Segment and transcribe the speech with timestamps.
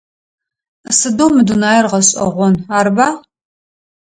[0.97, 3.07] Сыдэу мы дунаир гъэшӏэгъон, арыба?